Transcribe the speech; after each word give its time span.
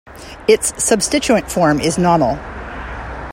Its 0.47 0.71
substituent 0.83 1.47
form 1.51 1.79
is 1.79 1.97
nonyl. 1.97 2.39